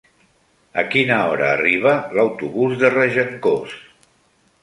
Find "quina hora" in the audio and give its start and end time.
0.93-1.49